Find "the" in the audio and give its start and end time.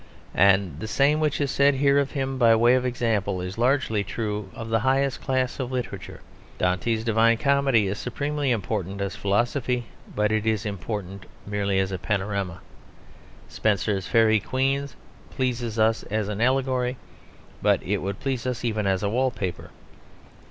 0.79-0.87, 4.69-4.79